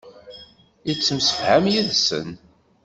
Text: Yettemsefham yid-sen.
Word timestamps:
Yettemsefham 0.87 1.65
yid-sen. 1.73 2.29